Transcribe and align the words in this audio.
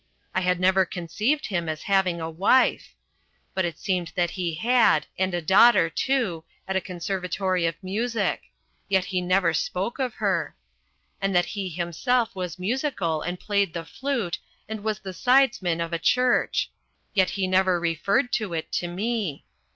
I 0.33 0.41
had 0.41 0.59
never 0.59 0.83
conceived 0.83 1.45
him 1.45 1.69
as 1.69 1.83
having 1.83 2.19
a 2.19 2.27
wife. 2.27 2.95
But 3.53 3.65
it 3.65 3.77
seemed 3.77 4.11
that 4.15 4.31
he 4.31 4.55
had, 4.55 5.05
and 5.19 5.31
a 5.35 5.43
daughter, 5.43 5.91
too, 5.91 6.43
at 6.67 6.75
a 6.75 6.81
conservatory 6.81 7.67
of 7.67 7.75
music 7.83 8.45
yet 8.89 9.05
he 9.05 9.21
never 9.21 9.53
spoke 9.53 9.99
of 9.99 10.15
her 10.15 10.55
and 11.21 11.35
that 11.35 11.45
he 11.45 11.69
himself 11.69 12.35
was 12.35 12.57
musical 12.57 13.21
and 13.21 13.39
played 13.39 13.75
the 13.75 13.85
flute, 13.85 14.39
and 14.67 14.83
was 14.83 14.97
the 14.97 15.13
sidesman 15.13 15.79
of 15.79 15.93
a 15.93 15.99
church 15.99 16.71
yet 17.13 17.29
he 17.37 17.45
never 17.45 17.79
referred 17.79 18.33
to 18.33 18.55
it 18.55 18.71
to 18.71 18.87
me. 18.87 19.45